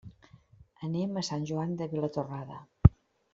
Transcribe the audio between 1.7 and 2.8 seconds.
de Vilatorrada.